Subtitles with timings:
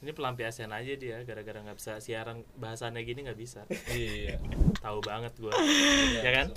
[0.00, 3.68] Ini pelampiasan aja dia gara-gara nggak bisa siaran bahasannya gini nggak bisa.
[3.92, 4.40] iya
[4.80, 5.52] Tahu banget gua.
[6.18, 6.48] ya kan?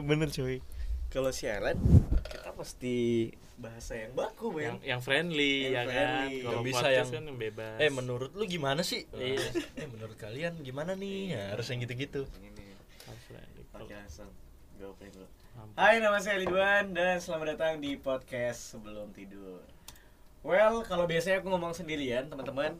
[0.00, 0.62] bener cuy
[1.08, 1.76] kalau siaran
[2.24, 5.90] kita pasti bahasa yang baku Yang men yang friendly Yang ya kan.
[5.90, 6.36] friendly.
[6.38, 7.76] Kalau Nggak bisa podcast yang- kan yang bebas.
[7.76, 9.44] eh menurut lu gimana sih Iya.
[9.76, 12.70] eh menurut kalian gimana nih ya, harus yang gitu-gitu Yang.
[13.68, 13.88] Kalau-
[14.88, 15.28] pakai gue.
[15.74, 19.60] Hai nama saya Ridwan dan selamat datang di podcast sebelum tidur
[20.40, 22.74] Well kalau biasanya aku ngomong sendirian teman-teman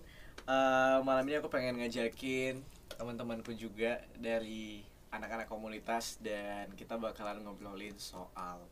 [0.46, 2.62] eh, Malam ini aku pengen ngajakin
[2.96, 4.82] teman-temanku juga dari
[5.12, 8.62] anak-anak komunitas Dan kita bakalan ngobrolin soal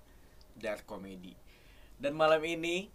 [0.59, 1.35] dark comedy
[2.01, 2.89] Dan malam ini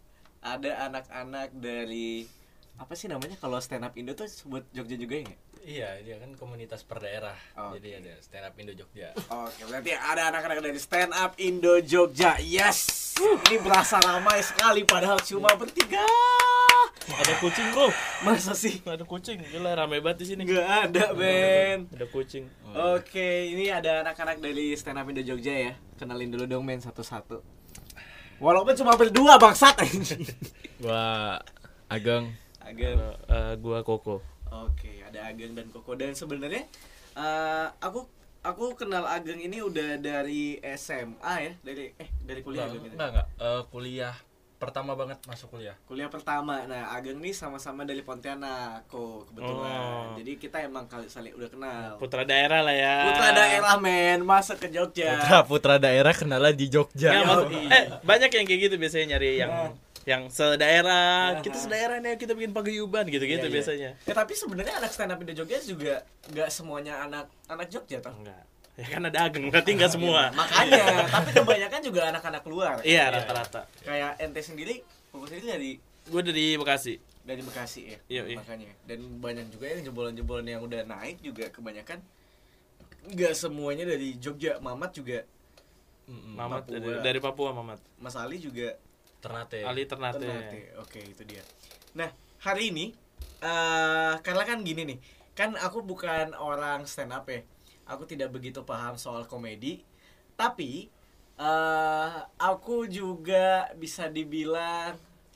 [0.45, 2.29] ada anak-anak dari
[2.75, 5.34] apa sih namanya kalau stand up Indo tuh sebut Jogja juga ya?
[5.65, 7.81] Iya dia kan komunitas per daerah Oke.
[7.81, 12.37] jadi ada stand up Indo Jogja Oke, berarti ada anak-anak dari Stand Up Indo Jogja.
[12.37, 13.15] Yes.
[13.17, 16.03] Ini berasa ramai sekali padahal cuma bertiga.
[17.09, 17.89] Ada kucing, Bro.
[18.21, 18.83] Masa sih?
[18.83, 19.39] Ada kucing.
[19.39, 20.41] Gila rame banget di sini.
[20.45, 21.90] Nggak ada, Ben.
[21.90, 22.45] Ada kucing.
[22.75, 25.73] Oke, ini ada anak-anak dari Stand Up Indo Jogja ya.
[25.95, 27.40] Kenalin dulu dong, men, satu-satu.
[28.37, 29.79] Walaupun cuma berdua, bangsat.
[30.84, 31.40] gua
[31.87, 32.99] Ageng Ageng.
[33.31, 34.34] Eh, gua Koko.
[34.48, 36.63] Oke, ada Ageng dan Koko dan sebenarnya
[37.13, 38.05] eh, aku
[38.40, 42.90] aku kenal Ageng ini udah dari SMA ya, dari eh dari kuliah enggak ini.
[42.91, 43.27] enggak, enggak.
[43.37, 44.15] Eh, kuliah
[44.55, 50.15] pertama banget masuk kuliah kuliah pertama nah Ageng nih sama-sama dari Pontianak kok kebetulan Oh.
[50.15, 52.96] jadi kita emang kali saling udah kenal Putra daerah lah ya.
[53.05, 57.68] putra daerah men masa ke Jogja putra putra daerah kenalan di Jogja Ya, Yoi.
[57.68, 59.70] eh banyak yang kayak gitu biasanya nyari yang Nah.
[60.05, 61.35] Yang sedaerah.
[61.35, 61.41] Nah.
[61.41, 63.51] Kita sedaerah nih, kita bikin paguyuban gitu-gitu Iya, iya.
[63.51, 63.89] biasanya.
[63.99, 68.13] ya tapi sebenarnya anak stand up Indo Jogja juga nggak semuanya anak anak Jogja toh
[68.13, 68.45] Enggak.
[68.75, 70.29] Ya kan ada Ageng, berarti enggak semua.
[70.31, 70.84] makanya
[71.16, 73.66] tapi kebanyakan juga anak-anak luar Iya, rata-rata.
[73.81, 75.72] kayak ente sendiri fokus sendiri dari
[76.06, 77.01] Gue dari Bekasi.
[77.23, 78.38] dari Bekasi ya Iya, iya.
[78.38, 81.97] makanya dan banyak juga yang jebolan-jebolan yang udah naik juga kebanyakan
[83.07, 85.25] nggak semuanya dari Jogja Mamat juga.
[86.06, 86.74] Mamat Papua.
[86.75, 87.80] dari, dari Papua, Mamat.
[87.96, 88.78] Mas Ali juga
[89.25, 90.22] Ternate Ali Ternate.
[90.22, 90.62] Ternate.
[90.78, 91.41] Oke, itu dia.
[91.97, 92.13] Nah,
[92.46, 92.94] hari ini
[93.41, 95.00] eh karena kan gini nih,
[95.34, 97.41] kan aku bukan orang stand up ya.
[97.90, 99.81] Aku tidak begitu paham soal komedi,
[100.38, 100.94] tapi
[101.36, 104.96] eh aku juga bisa dibilang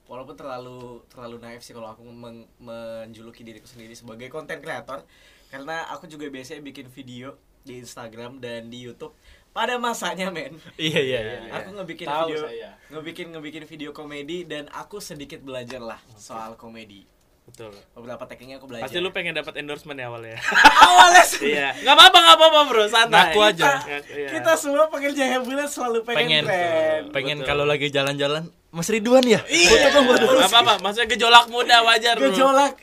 [0.09, 5.06] walaupun terlalu terlalu naif sih kalau aku men- menjuluki diriku sendiri sebagai konten kreator
[5.53, 9.13] karena aku juga biasanya bikin video di Instagram dan di YouTube
[9.51, 11.39] pada masanya men Iya, iya, iya.
[11.51, 12.69] aku ngebikin Tahu video saya.
[12.87, 17.03] ngebikin ngebikin video komedi dan aku sedikit belajar lah soal komedi
[17.43, 17.73] Betul.
[17.91, 20.38] beberapa tekniknya aku belajar Pasti lu pengen dapat endorsement ya awalnya.
[20.85, 21.73] awalnya sih iya.
[21.75, 22.83] Enggak apa-apa, enggak apa-apa, Bro.
[22.85, 23.09] Santai.
[23.25, 23.69] Ngaku aja.
[23.73, 24.29] Ngaku, iya.
[24.29, 29.41] kita semua pekerja hebulan selalu pengen, pengen tren pengen kalau lagi jalan-jalan Mas Ridwan ya
[29.41, 29.65] Iya.
[29.81, 30.29] foto.
[30.29, 32.77] Enggak apa-apa, maksudnya gejolak muda wajar, gejolak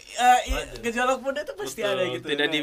[0.44, 1.94] i- gejolak muda tuh pasti Betul.
[1.94, 2.60] ada gitu Tidak Nah, di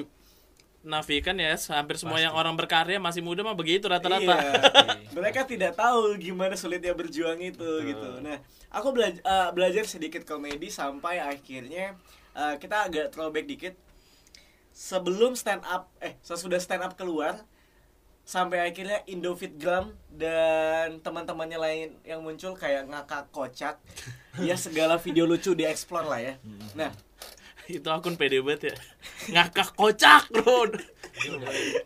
[0.83, 4.35] nafikan ya, hampir semua yang orang berkarya masih muda mah begitu rata-rata.
[4.35, 4.53] Iya.
[5.17, 8.19] mereka tidak tahu gimana sulitnya berjuang itu gitu.
[8.19, 9.23] Nah aku belajar
[9.55, 11.95] belajar sedikit komedi sampai akhirnya
[12.35, 13.73] eh, kita agak throwback dikit.
[14.73, 17.39] Sebelum stand up eh sesudah stand up keluar
[18.23, 23.79] sampai akhirnya Indofitgram dan teman-temannya lain yang muncul kayak ngakak kocak.
[24.33, 26.33] Ya segala video lucu dieksplor lah ya.
[26.73, 26.89] Nah
[27.71, 28.75] itu akun pede banget ya
[29.31, 30.67] ngakak kocak bro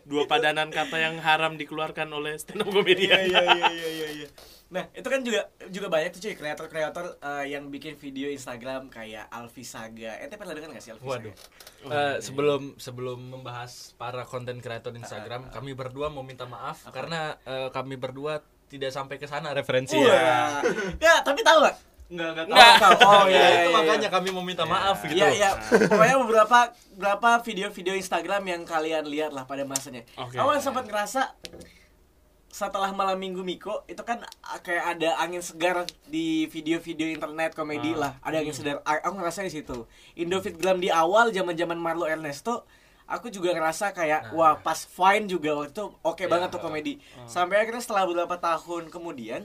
[0.08, 4.08] dua padanan kata yang haram dikeluarkan oleh stand up iya comedian iya iya iya iya
[4.24, 4.28] iya.
[4.68, 9.24] Nah, itu kan juga juga banyak tuh cuy kreator-kreator eh, yang bikin video Instagram kayak
[9.32, 10.20] Alfi Saga.
[10.20, 11.32] Ente pernah dengar gak sih Alfi Waduh.
[11.32, 11.88] Saga?
[11.88, 17.72] Eh, sebelum sebelum membahas para konten kreator Instagram, kami berdua mau minta maaf karena eh,
[17.72, 20.60] kami berdua tidak sampai ke sana referensi ya.
[21.00, 21.87] Ya, tapi tahu gak?
[22.08, 23.00] Enggak, enggak Nggak tahu.
[23.04, 25.12] Oh ya, iya, itu iya, makanya kami mau minta maaf gitu.
[25.14, 25.50] Iya, iya.
[25.60, 26.58] Pokoknya beberapa
[26.90, 30.08] beberapa video-video Instagram yang kalian lihat lah pada masanya.
[30.16, 30.34] Oke.
[30.34, 31.36] Awal sempat ngerasa
[32.48, 35.76] setelah malam minggu Miko itu kan ah, kayak ada angin segar
[36.06, 37.98] di video-video internet komedi Ah.
[38.00, 39.84] lah ada angin segar A- aku ngerasa di situ
[40.16, 42.64] Indofitgram di awal zaman-zaman Marlo Ernesto
[43.04, 44.34] aku juga ngerasa kayak Nah.
[44.34, 46.26] wah pas Vine juga waktu itu oke Iya.
[46.26, 46.92] banget tuh komedi
[47.26, 49.44] sampai akhirnya setelah beberapa tahun kemudian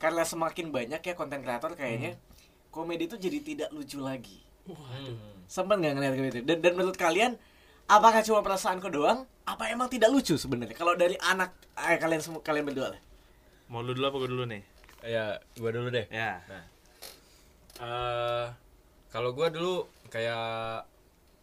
[0.00, 2.16] karena semakin banyak ya konten kreator kayaknya
[2.68, 5.18] komedi itu jadi tidak lucu lagi Hmm.
[5.44, 7.34] sempat nggak ngeliat gitu dan, dan menurut kalian
[7.84, 12.38] apakah cuma perasaanku doang apa emang tidak lucu sebenarnya kalau dari anak eh, kalian semua
[12.38, 13.00] kalian berdua lah
[13.66, 14.62] mau lu dulu apa gue dulu nih
[15.00, 16.04] Ya, gua dulu deh.
[16.06, 16.64] ya Nah,
[17.80, 18.46] eh
[19.08, 20.84] kalau gua dulu kayak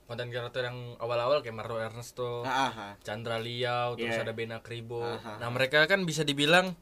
[0.05, 2.93] konten kreator yang awal-awal kayak Marlo Ernesto, ah, ah.
[3.01, 4.23] Chandra Liao, terus Yeah.
[4.23, 5.03] ada Bena Kribo.
[5.03, 5.35] Aha.
[5.35, 6.77] Nah, mereka kan bisa dibilang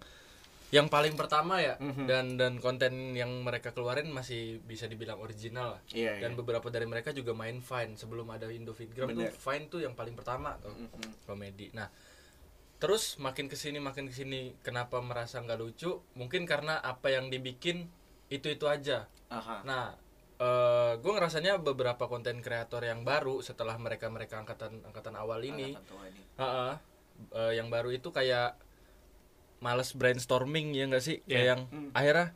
[0.76, 2.04] yang paling pertama ya Mhm.
[2.04, 6.38] dan dan konten yang mereka keluarin masih bisa dibilang original lah Iya, dan iya.
[6.38, 9.32] beberapa dari mereka juga main Vine sebelum ada Indo Fitgram tuh.
[9.32, 11.24] Vine tuh yang paling pertama tuh Mhm.
[11.24, 11.88] komedi nah
[12.76, 17.32] terus makin ke sini makin ke sini kenapa merasa nggak lucu mungkin karena apa yang
[17.32, 17.88] dibikin
[18.28, 19.64] itu itu aja Aha.
[19.64, 19.96] nah
[20.36, 25.72] eh gue ngerasanya beberapa konten kreator yang baru setelah mereka mereka angkatan angkatan awal ini
[25.72, 26.22] Angkatan ini.
[26.36, 26.74] Heeh.
[27.32, 28.60] Eh, yang baru itu kayak
[29.58, 31.50] males brainstorming ya enggak sih kayak Iya.
[31.50, 31.90] yang Hmm.
[31.92, 32.28] akhirnya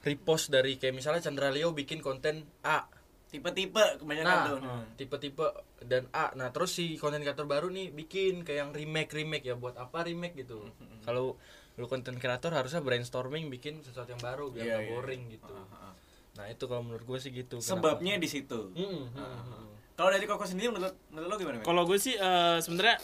[0.00, 2.88] repost dari kayak misalnya Chandra Leo bikin konten A
[3.26, 4.58] Tipe-tipe kebanyakan nah tuh.
[4.96, 5.46] tipe-tipe
[5.80, 9.54] dan A nah terus si konten kreator baru nih bikin kayak yang remake remake ya
[9.54, 11.38] buat apa remake gitu Hmm, kalau
[11.72, 14.90] lu konten kreator harusnya brainstorming bikin sesuatu yang baru biar Iya, nggak iya.
[14.92, 15.90] boring gitu Aha.
[16.32, 18.72] nah itu kalau menurut gue sih gitu Sebabnya di situ.
[18.72, 19.66] Hmm, hmm, hmm.
[19.92, 21.60] Kalau dari Koko sendiri menurut menurut lo gimana?
[21.60, 22.98] Kalau gue sih eh, sebenarnya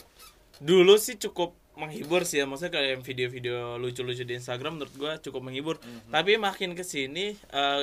[0.59, 2.45] dulu sih cukup menghibur sih ya.
[2.49, 5.75] Maksudnya kayak video-video lucu-lucu di Instagram menurut gue cukup menghibur.
[6.09, 7.81] Tapi makin ke sini eh,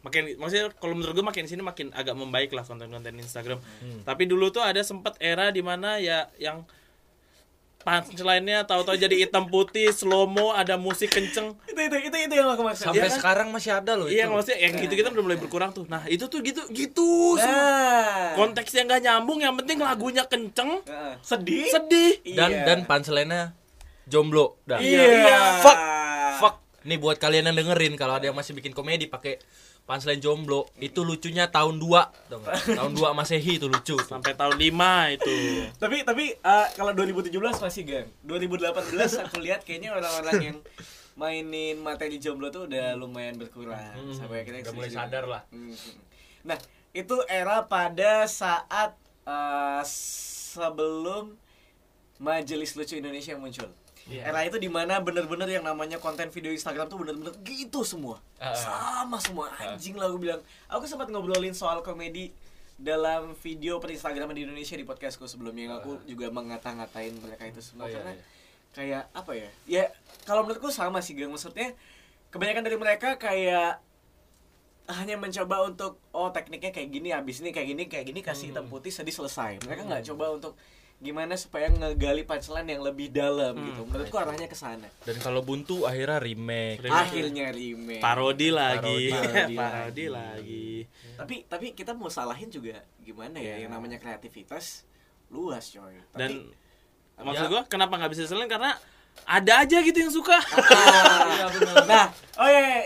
[0.00, 3.58] makin maksudnya kalau menurut gue makin sini makin agak membaik lah konten-konten Instagram.
[4.04, 6.64] Tapi dulu tuh ada sempat era di mana ya yang
[7.80, 12.48] punchline-nya tahu-tahu jadi hitam putih slow mo ada musik kenceng itu itu itu itu yang
[12.48, 12.84] aku maksud.
[12.86, 13.16] sampai Iya kan?
[13.16, 16.24] sekarang masih ada loh iya itu maksudnya yang gitu-gitu udah mulai berkurang tuh nah itu
[16.24, 17.56] tuh gitu gitu semua.
[17.56, 18.36] Nah.
[18.36, 21.14] konteksnya nggak nyambung yang penting lagunya kenceng Heeh.
[21.20, 21.66] sedih.
[21.68, 22.64] sedih dan Iya.
[22.64, 23.42] dan punchline-nya
[24.04, 25.58] jomblo dah Iya.
[25.58, 25.72] Fuck.
[25.72, 25.80] fuck
[26.80, 29.36] nih buat kalian yang dengerin kalau ada yang masih bikin komedi pakai
[29.84, 34.06] punchline jomblo itu lucunya tahun 2 dong tahun 2 masehi itu lucu tuh.
[34.06, 35.34] sampai tahun 5 itu
[35.76, 38.08] Tapi tapi eh, kalau 2017 masih gang.
[38.22, 40.58] 2018 aku lihat kayaknya orang-orang yang
[41.18, 45.42] mainin materi jomblo tuh udah lumayan berkurang Hmm, sampai akhirnya udah mulai sadar lah.
[45.52, 45.74] Hmm.
[46.46, 46.56] Nah,
[46.96, 51.36] itu era pada saat eh, sebelum
[52.20, 53.68] Majelis Lucu Indonesia muncul.
[54.10, 54.26] Iya.
[54.26, 58.18] Era itu di mana bener-bener yang namanya konten video Instagram tuh bener-bener gitu semua.
[58.42, 58.58] Ah, ah.
[58.58, 60.42] Sama semua anjing lah aku bilang.
[60.66, 62.34] Aku sempat ngobrolin soal komedi
[62.74, 67.62] dalam video per Instagram di Indonesia di podcastku sebelumnya yang aku juga mengata-ngatain mereka itu
[67.62, 67.86] semua Ah.
[67.86, 68.24] Oh, iya, karena iya.
[68.74, 69.50] kayak apa ya?
[69.70, 69.84] Ya
[70.26, 71.78] kalau menurutku sama sih Gang maksudnya
[72.34, 73.78] kebanyakan dari mereka kayak
[74.90, 78.66] hanya mencoba untuk oh tekniknya kayak gini habis ini kayak gini kayak gini kasih hitam
[78.66, 80.58] putih sedih selesai mereka nggak coba untuk
[81.00, 83.82] gimana supaya ngegali punchline yang lebih dalam gitu.
[83.84, 84.84] Menurutku arahnya ke sana.
[85.02, 86.84] Dan kalau buntu akhirnya remake.
[86.84, 86.92] Remake.
[86.92, 88.02] akhirnya remake.
[88.04, 89.08] Parodi lagi.
[89.08, 90.12] Parodi parodi, lagi.
[90.12, 90.68] lagi
[91.16, 93.64] tapi tapi kita mau salahin juga gimana ya Iya.
[93.64, 94.88] yang namanya kreativitas
[95.28, 95.96] luas coy.
[96.10, 96.30] Tapi- dan
[97.18, 97.50] maksud Ya.
[97.50, 98.72] gua kenapa nggak bisa selain karena
[99.22, 100.36] ada aja gitu yang suka.
[101.30, 101.74] Iya, bener.
[101.84, 102.06] nah
[102.36, 102.82] oh ya, ya,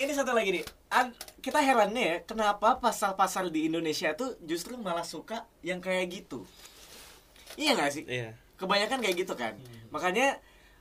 [0.00, 0.64] ini satu lagi nih.
[0.88, 6.46] An- kita herannya ya kenapa pasar-pasar di Indonesia tuh justru malah suka yang kayak gitu
[7.60, 8.04] iya nggak sih?
[8.06, 8.34] Iya.
[8.58, 9.54] Kebanyakan kayak gitu kan.
[9.90, 10.38] Makanya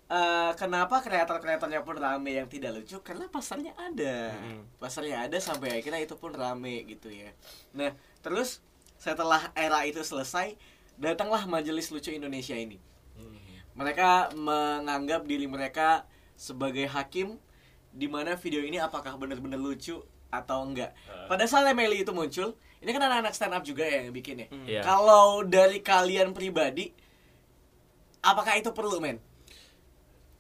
[0.10, 3.00] eh, kenapa kreator-kreatornya pun rame yang tidak lucu?
[3.02, 4.34] Karena pasarnya ada.
[4.38, 4.64] Mm.
[4.78, 7.34] pasarnya ada sampai akhirnya itu pun rame gitu ya.
[7.74, 8.62] Nah terus
[9.00, 10.56] setelah era itu selesai
[10.96, 12.78] datanglah majelis lucu Indonesia ini.
[13.74, 16.06] Mereka menganggap diri mereka
[16.38, 17.42] sebagai hakim
[17.90, 20.02] di mana video ini apakah benar-benar lucu
[20.34, 20.94] atau enggak.
[21.30, 24.48] Pada saat Emily itu muncul, ini kan anak-anak stand up juga ya yang bikin ya.
[24.68, 24.82] Iya.
[24.84, 26.92] Kalau dari kalian pribadi,
[28.20, 29.18] apakah itu perlu men?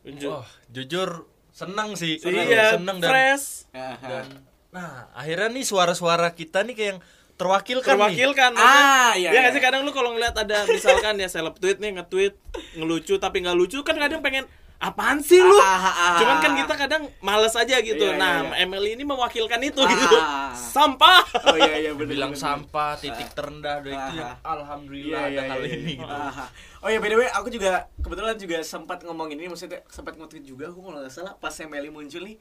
[0.03, 4.25] Wah, jujur senang sih iya senang dan, fresh dan
[4.73, 6.99] nah akhirnya nih suara-suara kita nih kayak yang
[7.37, 9.57] terwakilkan, nih terwakilkan Ah, iya, ya nggak iya.
[9.57, 12.33] sih kadang lu kalau ngeliat ada misalkan ya seleb tweet nih nge-tweet
[12.77, 14.49] ngelucu tapi nggak lucu kan kadang pengen
[14.83, 16.17] apaan sih lu Ah, ah, ah.
[16.19, 18.67] cuman kan kita kadang males aja gitu Iya, iya, nah iya.
[18.67, 19.89] Emily ini mewakilkan itu Ah.
[19.89, 20.17] gitu
[20.53, 22.11] sampah Oh iya iya benar.
[22.11, 24.53] bilang sampah titik terendah dari itu yang Ah.
[24.53, 26.01] alhamdulillah Iya, ada iya, kali iya, ini iya.
[26.03, 26.11] gitu.
[26.11, 26.47] Ah,
[26.83, 30.43] Oh ya by the way, aku juga kebetulan juga sempat ngomongin ini, maksudnya sempat nge-tweet
[30.43, 32.35] juga aku kalau nggak salah pas Meli muncul nih.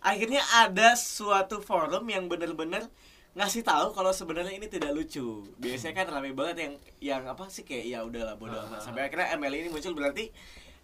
[0.00, 2.88] Akhirnya ada suatu forum yang bener-bener
[3.34, 5.44] ngasih tahu kalau sebenarnya ini tidak lucu.
[5.56, 8.80] Biasanya kan rame banget yang yang apa sih kayak ya udahlah bodo amat.
[8.80, 10.32] Sampai akhirnya ML ini muncul berarti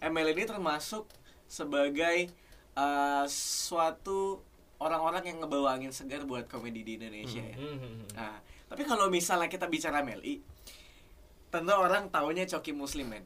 [0.02, 1.06] ML ini termasuk
[1.46, 2.26] sebagai
[2.74, 4.42] eh, suatu
[4.76, 7.54] orang-orang yang ngebawa angin segar buat komedi di Indonesia ya.
[7.54, 8.02] Hmm.
[8.12, 10.42] Nah, tapi kalau misalnya kita bicara Meli,
[11.48, 13.24] tentu orang taunya Coki Muslim men.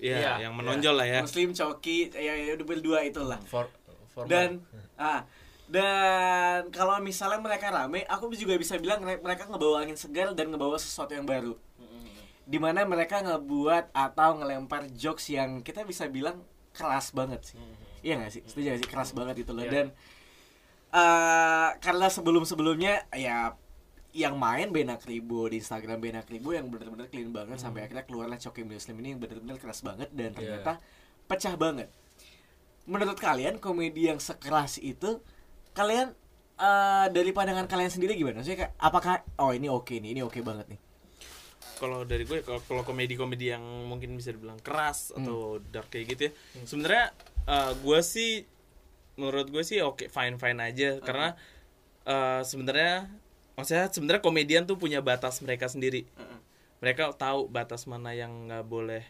[0.00, 1.20] Iya, Iya, yang menonjol lah ya.
[1.20, 3.38] Muslim Coki ya, ya berdua itulah.
[3.44, 3.68] For,
[4.10, 4.30] formal.
[4.30, 4.48] Dan
[4.96, 5.28] ah
[5.64, 10.52] dan kalau misalnya mereka rame, aku juga bisa bilang mere- mereka ngebawa angin segar dan
[10.52, 11.56] ngebawa sesuatu yang baru.
[12.44, 16.44] Di mana mereka ngebuat atau ngelempar jokes yang kita bisa bilang
[16.76, 17.56] keras banget sih.
[18.04, 18.42] Iya gak sih?
[18.44, 18.88] Setuju gak sih?
[18.90, 19.64] Keras banget itu loh.
[19.64, 19.72] Iya.
[19.72, 19.86] Dan
[20.94, 23.58] eh karena sebelum-sebelumnya ya
[24.14, 28.38] yang main Benak Ribu di Instagram Benak Ribu yang bener-bener clean banget sampai akhirnya keluarlah
[28.38, 30.62] Coki Muslim ini yang bener-bener keras banget dan Iya.
[30.62, 30.72] ternyata
[31.26, 31.88] pecah banget.
[32.84, 35.16] menurut kalian komedi yang sekeras itu
[35.72, 36.12] kalian
[36.60, 38.44] eh, dari pandangan kalian sendiri gimana?
[38.44, 40.80] Maksudnya kayak apakah oh ini oke nih, ini oke banget nih.
[41.74, 45.20] Kalau dari gue kalau kalau komedi-komedi yang mungkin bisa dibilang keras Hmm.
[45.20, 47.04] atau dark kayak gitu ya sebenarnya
[47.44, 48.32] eh, gue sih
[49.14, 51.34] menurut gue sih oke fine fine aja karena
[52.04, 53.06] eh, sebenarnya
[53.54, 56.06] maksudnya sebenarnya komedian tuh punya batas mereka sendiri
[56.78, 59.04] mereka tahu batas mana yang nggak boleh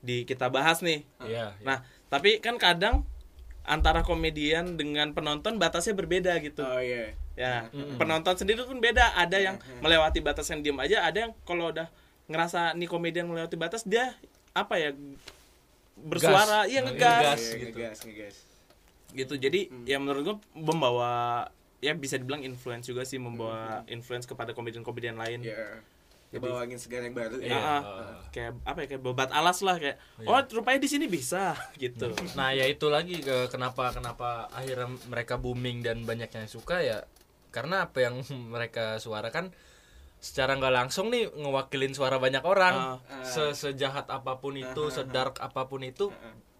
[0.00, 1.52] di kita bahas nih Iya.
[1.60, 3.04] nah tapi kan kadang
[3.62, 7.12] antara komedian dengan penonton batasnya berbeda gitu Oh iya.
[7.40, 9.16] Ya penonton sendiri pun beda.
[9.16, 11.88] Ada yang melewati batas yang diem aja ada yang kalau udah
[12.28, 14.12] ngerasa nih komedian melewati batas dia
[14.52, 14.92] apa ya
[15.96, 17.00] bersuara iya ngegas.
[17.00, 17.40] Ngegas.
[17.40, 17.76] Iya, gitu.
[17.80, 18.36] ngegas, ngegas.
[19.10, 19.34] gitu.
[19.40, 21.12] Jadi ya menurut gua membawa
[21.80, 25.40] ya bisa dibilang influence juga sih membawa influence kepada komedian-komedian lain.
[25.48, 25.80] Iya.
[26.30, 27.58] Kebawa angin segar yang baru Ya, ya.
[27.58, 27.82] ah,
[28.30, 32.14] kayak apa ya kayak bebat alas lah kayak oh rupanya di sini bisa gitu.
[32.38, 37.02] Nah ya itu lagi ke kenapa kenapa akhirnya mereka booming dan banyak yang suka ya
[37.50, 38.22] karena apa yang
[38.54, 39.50] mereka suarakan
[40.20, 43.00] secara nggak langsung nih ngewakilin suara banyak orang.
[43.08, 43.24] Ah.
[43.24, 46.12] Se- sejahat apa pun itu sedark apa pun itu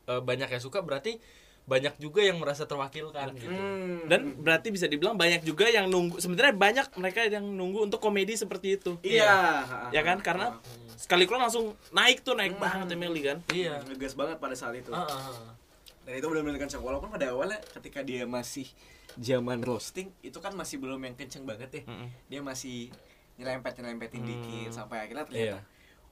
[0.08, 1.20] eh, banyak yang suka berarti
[1.68, 3.46] banyak juga yang merasa terwakilkan gitu.
[3.46, 4.08] Hmm.
[4.10, 8.34] dan berarti bisa dibilang banyak juga yang nunggu sebenarnya banyak mereka yang nunggu untuk komedi
[8.34, 8.98] seperti itu.
[9.06, 9.62] Iya.
[9.94, 10.18] ya kan?
[10.18, 10.58] Karena
[10.98, 13.38] sekali keluar langsung naik tuh naik banget Emily kan?
[13.54, 13.86] Iya.
[13.86, 14.90] Ngegas banget pada saat itu.
[14.90, 15.52] Ah, ah, ah.
[16.10, 18.66] Dan itu benar-benar kencang walaupun pada awalnya ketika dia masih
[19.14, 21.82] zaman roasting itu kan masih belum yang kenceng banget ya.
[21.86, 22.10] Mm-mm.
[22.26, 22.90] Dia masih
[23.38, 25.30] nyerempet nyerempetin dikit sampai akhirnya Iya.
[25.30, 25.62] ternyata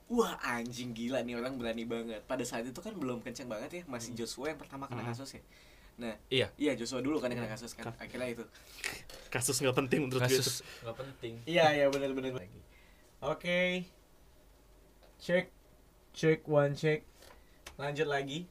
[0.08, 2.22] wah anjing gila nih orang berani banget.
[2.30, 5.42] Pada saat itu kan belum kenceng banget ya, masih Joshua yang pertama kena kasus ya.
[5.98, 7.90] Nah, iya iya Joshua dulu kan yang kena kasus kan.
[7.98, 8.46] Akhirnya itu.
[9.34, 10.46] kasus nggak penting menurut gue itu.
[10.46, 12.60] kasus nggak penting Iya, iya benar-benar lagi.
[13.18, 13.82] Oke.
[15.18, 15.50] Check.
[16.14, 17.02] Check one check.
[17.76, 18.46] Lanjut lagi.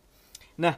[0.60, 0.78] Nah,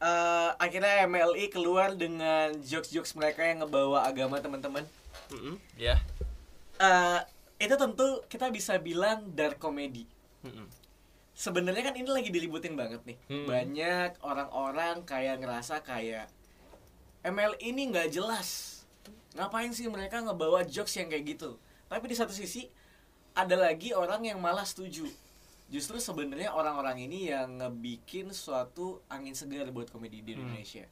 [0.00, 4.84] eh, akhirnya MLI keluar dengan jokes-jokes mereka yang ngebawa agama teman-teman.
[5.30, 5.56] Mm-mm.
[5.78, 6.00] ya
[6.80, 7.20] Eh,
[7.60, 10.08] itu tentu kita bisa bilang dark comedy.
[10.40, 10.64] Mm-mm.
[11.36, 13.16] Sebenarnya kan ini lagi diributin banget nih.
[13.28, 13.44] Hmm.
[13.48, 16.28] Banyak orang-orang kayak ngerasa kayak
[17.20, 18.80] ML ini nggak jelas.
[19.36, 21.60] Ngapain sih mereka ngebawa jokes yang kayak gitu?
[21.88, 22.68] Tapi di satu sisi
[23.36, 25.08] ada lagi orang yang malah setuju.
[25.70, 30.82] Justru sebenarnya orang-orang ini yang ngebikin suatu angin segar buat komedi di Indonesia.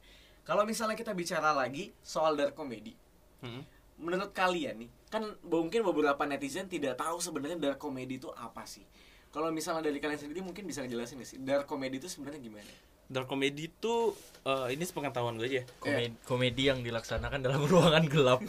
[0.47, 2.95] Kalau misalnya kita bicara lagi soal dark comedy,
[3.43, 3.63] Mm-mm.
[3.99, 8.85] menurut kalian nih kan mungkin beberapa netizen tidak tahu sebenarnya dark comedy itu apa sih
[9.33, 12.69] kalau misalnya dari kalian sendiri mungkin bisa ngejelasin sih dark comedy itu sebenarnya gimana
[13.09, 14.13] dark comedy itu
[14.45, 15.63] eh, ini sepengetahuan gue aja.
[15.81, 18.39] Komedi, komedi yang dilaksanakan dalam ruangan gelap.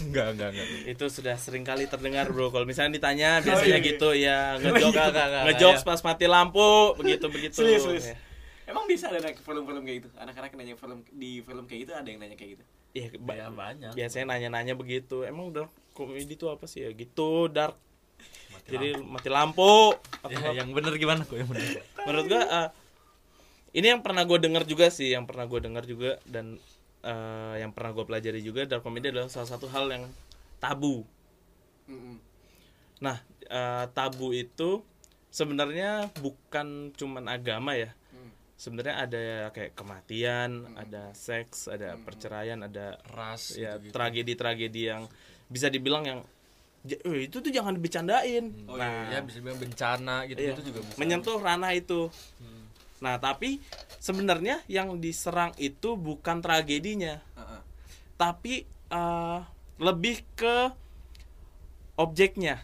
[0.00, 0.66] Enggak enggak enggak.
[0.88, 2.48] Itu sudah sering kali terdengar bro.
[2.48, 3.88] Kalau misalnya ditanya biasanya iya, iya.
[3.92, 5.88] gitu ya ngejok Enggak, enggak, enggak, ngejokes ya.
[5.92, 7.54] pas mati lampu begitu begitu.
[7.60, 8.06] Serius, serius.
[8.10, 8.16] Ya.
[8.66, 10.08] emang bisa ada film-film kayak gitu?
[10.16, 12.64] Anak-anak nanya film di film kayak gitu ada yang nanya kayak gitu?
[12.90, 13.92] Iya, Ya, banyak.
[13.94, 15.22] biasanya nanya-nanya begitu.
[15.22, 16.90] Emang dark comedy itu apa sih ya?
[16.90, 17.76] Gitu dark.
[18.66, 19.94] Jadi mati lampu.
[20.22, 21.82] Atau ya, yang bener gimana kok yang bener?
[22.06, 22.68] Menurut gua eh,
[23.70, 26.58] ini yang pernah gue dengar juga sih yang pernah gue dengar juga dan
[27.02, 30.04] eh, yang pernah gue pelajari juga dark comedy adalah salah satu hal yang
[30.56, 31.06] tabu
[31.86, 32.18] Mm-mm.
[32.98, 34.82] nah eh, tabu itu
[35.28, 38.34] sebenarnya bukan cuman agama ya Hmm.
[38.58, 43.94] sebenarnya ada kayak kematian ada seks ada perceraian ada ras ya gitu-gitu.
[43.94, 45.06] tragedi-tragedi yang
[45.46, 46.20] bisa dibilang yang
[46.82, 50.62] "Ja- eh, itu tuh jangan dibicarain Oh, nah ya bisa bilang bencana gitu Iya, gitu
[50.68, 52.10] juga bisa menyentuh ranah itu.
[52.42, 52.59] Hmm.
[53.00, 53.64] Nah, tapi
[53.96, 57.60] sebenarnya yang diserang itu bukan tragedinya, Uh-uh.
[58.20, 59.38] tapi eh,
[59.80, 60.68] lebih ke
[61.96, 62.60] objeknya,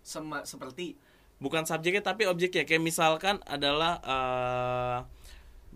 [0.00, 0.96] Sema- seperti
[1.36, 2.64] bukan subjeknya tapi objeknya.
[2.64, 4.98] Kayak misalkan adalah eh,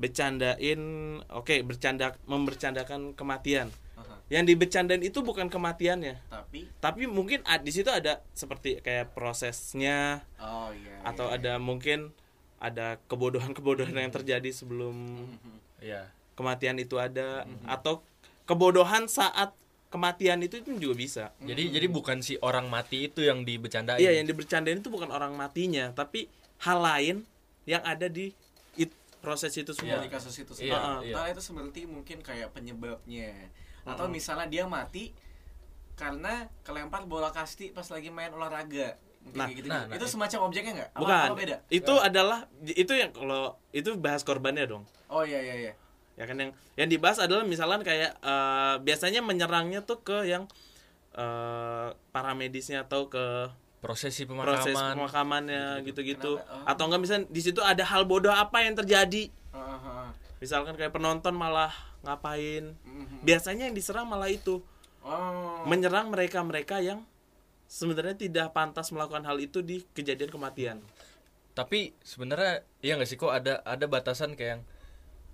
[0.00, 0.80] bercandain,
[1.28, 3.68] oke, bercanda membercandakan kematian.
[3.68, 4.18] uh-huh.
[4.32, 10.72] Yang dibercandain itu bukan kematiannya, tapi tapi mungkin di situ ada seperti kayak prosesnya oh
[10.72, 11.36] iya atau iya.
[11.36, 12.16] ada mungkin
[12.60, 14.92] ada kebodohan-kebodohan yang terjadi sebelum
[15.26, 15.56] Mhm.
[15.80, 16.04] ya
[16.36, 18.04] kematian itu ada atau
[18.44, 19.56] kebodohan saat
[19.88, 21.24] kematian itu itu juga bisa.
[21.40, 25.34] jadi jadi bukan si orang mati itu yang dibecandain Iya, yang dibercandain itu bukan orang
[25.34, 27.16] matinya, tapi hal lain
[27.64, 28.30] yang ada di
[28.74, 30.04] it- proses itu Semua semua.
[30.04, 31.02] di kasus itu Iya, semua.
[31.02, 31.12] iya.
[31.12, 33.50] Entah itu seperti mungkin kayak penyebabnya
[33.82, 35.10] atau misalnya dia mati
[35.92, 38.96] karena kelempar bola kasti pas lagi main olahraga.
[39.30, 39.68] Nah, gitu.
[39.68, 40.90] nah, nah, itu semacam objeknya nggak?
[40.90, 41.26] Apa- Bukan.
[41.28, 41.56] apa beda?
[41.68, 44.82] Itu adalah itu yang kalau itu bahas korbannya dong.
[45.06, 45.72] Oh iya iya iya.
[46.16, 50.50] Ya kan yang yang dibahas adalah misalnya kayak eh, biasanya menyerangnya tuh ke yang
[51.12, 53.50] eh, para medisnya atau ke
[53.80, 56.36] prosesi proses pemakaman pemakamannya gitu-gitu?
[56.36, 56.64] Oh.
[56.68, 60.08] atau enggak misalnya di situ ada hal bodoh apa yang terjadi Heeh, heeh.
[60.36, 61.72] misalkan kayak penonton malah
[62.04, 63.24] ngapain Mhm.
[63.24, 64.60] biasanya yang diserang malah itu
[65.00, 65.64] Oh.
[65.64, 67.08] menyerang mereka-mereka yang
[67.70, 70.78] sebenarnya tidak pantas melakukan hal itu di kejadian kematian
[71.52, 74.62] tapi sebenarnya iya nggak sih kok ada ada batasan kayak yang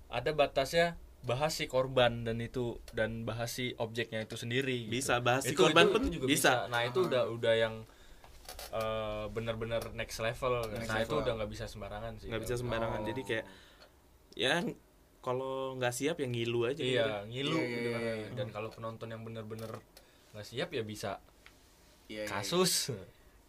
[0.07, 4.93] ada batasnya bahas si korban dan itu dan bahas si objeknya itu sendiri gitu.
[4.93, 6.53] Bisa, bahas si Itu- korban itu- pun itu juga bisa.
[6.67, 7.75] nah itu udah udah yang
[8.69, 11.19] eh, benar-benar next level Next nah itu level.
[11.19, 13.07] udah nggak bisa sembarangan sih nggak bisa sembarangan Oh.
[13.07, 13.45] jadi kayak
[14.33, 14.53] ya
[15.19, 17.21] kalau nggak siap ya ngilu aja iya udah.
[17.27, 17.99] ngilu gitu kan.
[17.99, 18.27] iya, iya.
[18.31, 19.83] dan kalau penonton yang benar-benar
[20.31, 21.19] nggak siap ya bisa
[22.07, 22.95] Iya, iya, kasus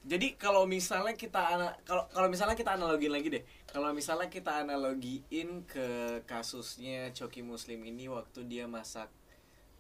[0.09, 1.43] Jadi kalau misalnya kita
[1.85, 3.43] kalau kalau misalnya kita analogiin lagi deh.
[3.69, 9.11] Kalau misalnya kita analogiin ke kasusnya Coki Muslim ini waktu dia masak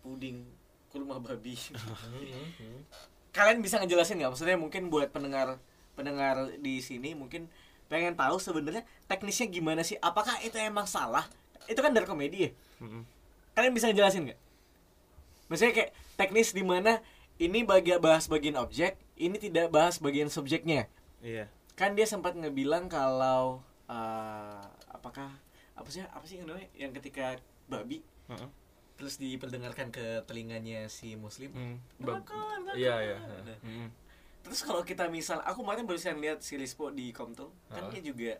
[0.04, 0.44] puding
[0.92, 1.56] kurma babi.
[3.36, 4.30] Kalian bisa ngejelasin nggak?
[4.36, 5.56] Maksudnya mungkin buat pendengar
[5.96, 7.48] pendengar di sini mungkin
[7.88, 9.96] pengen tahu sebenarnya teknisnya gimana sih?
[9.96, 11.24] Apakah itu emang salah?
[11.70, 12.50] Itu kan dari komedi ya.
[13.56, 14.40] Kalian bisa ngejelasin nggak?
[15.48, 17.00] Maksudnya kayak teknis di mana
[17.38, 20.86] ini bagian bahas bagian objek, ini tidak bahas bagian subjeknya.
[21.18, 25.30] iya kan dia sempat ngebilang kalau eh, apakah
[25.72, 28.50] apa sih apa sih yang namanya yang ketika babi Heeh.
[28.94, 31.76] terus diperdengarkan ke telinganya si muslim Mm.
[32.00, 33.88] Bab- Makan, iya iya Nah, Mm-mm.
[34.40, 37.94] terus kalau kita misal aku kemarin barusan lihat si Rispo di Komtul kan Heeh.
[37.94, 38.32] dia juga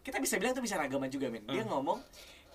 [0.00, 1.70] kita bisa bilang itu bisa agama juga men dia Hmm.
[1.70, 2.00] ngomong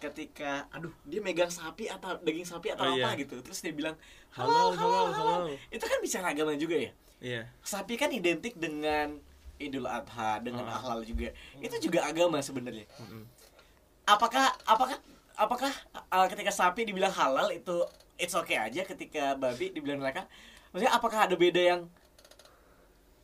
[0.01, 3.21] ketika aduh dia megang sapi atau daging sapi atau Oh, apa iya.
[3.21, 3.37] gitu.
[3.39, 3.93] Terus dia bilang
[4.31, 5.55] Halal, halal halal, halal.
[5.67, 6.91] itu kan bicara agama juga ya?
[7.21, 7.41] Iya.
[7.61, 9.21] Sapi kan identik dengan
[9.55, 10.81] Idul Adha dengan Ah.
[10.81, 11.29] halal juga.
[11.55, 12.89] Itu juga agama sebenarnya.
[12.97, 13.23] Mm-mm.
[14.03, 14.97] apakah apakah
[15.37, 15.71] apakah
[16.09, 17.85] uh, ketika sapi dibilang halal itu
[18.17, 20.25] it's okay aja ketika babi dibilang neraka
[20.69, 21.81] maksudnya apakah ada beda yang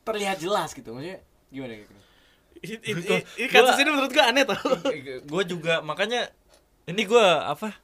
[0.04, 0.94] terlihat jelas gitu?
[0.94, 1.20] Maksudnya
[1.50, 1.94] gimana gitu?
[2.58, 4.72] It- it- it- ini kasus ini menurut gua aneh tau.
[5.24, 6.26] Gue juga makanya
[6.88, 7.76] ini gue apa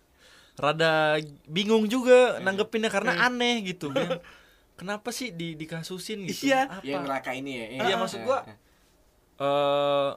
[0.54, 4.22] rada bingung juga nanggepinnya karena aneh gitu men.
[4.74, 6.70] kenapa sih di dikasusin gitu Iya.
[6.72, 8.46] apa yang neraka ini ya Iya, maksud gua,
[9.36, 10.12] eh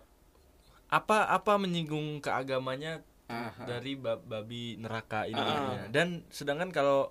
[0.87, 3.67] apa apa menyinggung keagamannya Aha.
[3.67, 5.91] dari ba- babi neraka ini Ah.
[5.91, 7.11] dan sedangkan kalau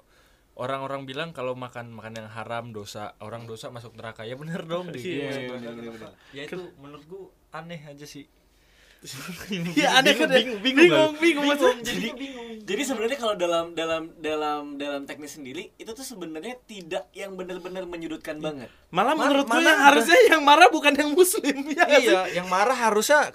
[0.56, 4.88] orang-orang bilang kalau makan makan yang haram dosa orang dosa masuk neraka ya bener dong
[4.96, 5.52] di Iya, iya, neraka.
[5.52, 6.12] bener, bener, bener.
[6.32, 8.32] ya itu menurut gua aneh aja sih
[9.72, 10.38] Iya aneh kan ya.
[10.38, 11.84] bingung bingung bingung, bingung, maksudnya.
[11.84, 12.08] jadi
[12.60, 17.84] jadi sebenarnya kalau dalam dalam dalam dalam teknis sendiri itu tuh sebenarnya tidak yang benar-benar
[17.84, 18.68] menyudutkan banget.
[18.90, 19.86] Malah Ma- menurut yang ada?
[19.86, 23.30] harusnya yang marah bukan yang muslim ya iya yang marah harusnya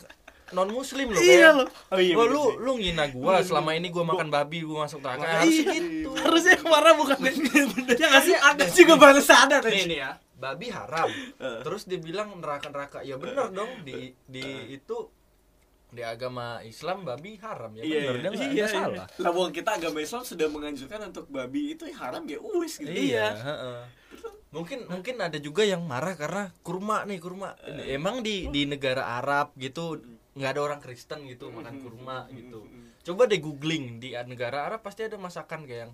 [0.51, 1.71] non muslim loh Iya loh.
[1.89, 4.99] Oh iya, "Wah, bener lu lu ngina gua selama ini gua makan babi gua masuk
[4.99, 5.75] neraka harusnya Iya.
[5.79, 6.11] gitu.
[6.17, 7.39] Harusnya yang marah bukan yang
[7.93, 8.35] Ya nggak sih?
[8.35, 10.19] ada juga baru sadar nih ya.
[10.35, 11.07] Babi haram.
[11.39, 14.43] Terus dia bilang neraka neraka ya bener dong di di
[14.75, 14.97] itu
[15.91, 18.21] di agama Islam babi haram ya Iya, bener iya.
[18.23, 18.67] nggak Iya, nggak iya.
[18.71, 22.91] salah Lah kita agama Islam sudah menganjurkan untuk babi itu haram ya uwis gitu.
[22.91, 23.27] Iya.
[23.35, 23.81] heeh.
[24.51, 27.55] mungkin mungkin ada juga yang marah karena kurma nih kurma
[27.87, 30.03] emang di di negara Arab gitu
[30.35, 32.67] nggak ada orang Kristen gitu makan kurma gitu
[33.07, 35.93] coba deh googling di negara Arab pasti ada masakan kayak yang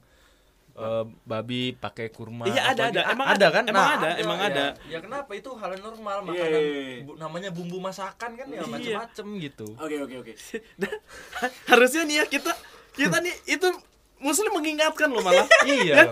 [0.76, 3.00] eh, babi pakai kurma Iya, ada, ada.
[3.02, 4.46] A- Emang ada kan Emang ada, emang ya.
[4.46, 4.64] ada.
[4.86, 6.98] ya kenapa itu hal yang normal Iya, makanan iya, iya.
[7.02, 8.68] bu- namanya bumbu masakan kan ya Iya.
[8.68, 10.32] macem-macem gitu Oke oke oke.
[11.66, 12.52] Harusnya nih ya kita
[12.92, 13.68] kita nih itu
[14.18, 15.44] muslim mengingatkan loh malah.
[15.66, 16.08] iya Kan?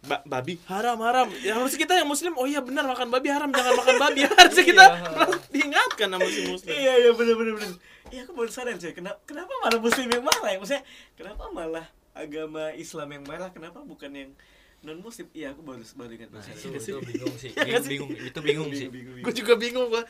[0.00, 3.50] Ba- babi haram haram ya harus kita yang muslim oh iya benar makan babi haram
[3.50, 5.24] jangan makan babi harusnya kita Iya.
[5.50, 7.70] diingatkan sama si muslim Iya iya benar benar benar.
[8.08, 8.88] Iya aku baru sadar cuy.
[8.90, 10.56] Kenapa kenapa malah muslim yang marah ya?
[10.56, 11.86] Maksudnya kenapa malah
[12.18, 13.48] agama Islam yang marah?
[13.48, 14.30] Kenapa bukan yang
[14.78, 15.26] non muslim?
[15.32, 16.30] Iya aku baru baru ingat.
[16.30, 16.92] Nah, itu, Iya sih.
[16.92, 17.90] itu bingung sih Iya kan sih?
[17.90, 19.36] bingung itu bingung sih Bingung, bingung, gue bingung.
[19.36, 20.04] juga bingung gua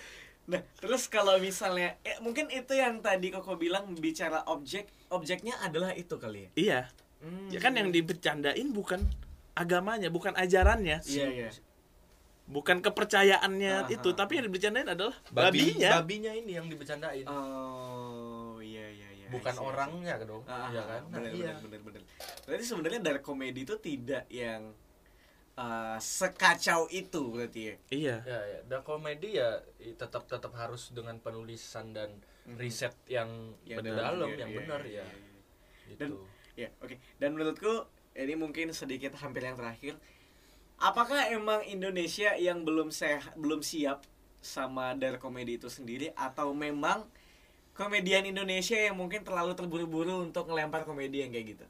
[0.49, 5.93] Nah, terus kalau misalnya eh, mungkin itu yang tadi Koko bilang bicara objek, objeknya adalah
[5.93, 6.51] itu kali ya.
[6.55, 6.81] iya
[7.19, 7.51] Hmm.
[7.51, 9.03] ya kan yang dibercandain bukan
[9.53, 11.51] agamanya bukan ajarannya Iya iya.
[12.47, 18.38] bukan kepercayaannya Ah, itu tapi yang dibercandain adalah babi babinya babinya ini yang dibercandain Oh.
[19.29, 19.71] Bukan I see, I see.
[19.71, 22.03] orangnya dong Ah, ya kan Nah, bener, iya bener, bener, bener.
[22.45, 24.73] Berarti sebenarnya dari komedi itu tidak yang
[25.55, 27.75] uh, sekacau itu berarti ya.
[27.91, 29.61] iya ya ya dan komedi ya
[29.95, 32.17] tetap tetap harus dengan penulisan dan
[32.57, 33.29] riset yang,
[33.63, 35.89] Yang dalam, dalam, iya, yang iya, benar iya, ya iya.
[35.89, 36.99] gitu Dan- Ya, oke.
[37.23, 37.87] Dan menurutku
[38.19, 39.95] ini mungkin sedikit hampir yang terakhir.
[40.77, 44.03] Apakah emang Indonesia yang belum sehat, belum siap
[44.39, 47.07] sama dari komedi itu sendiri atau memang
[47.79, 51.67] komedian Indonesia yang mungkin terlalu terburu-buru untuk ngelempar komedi yang kayak gitu?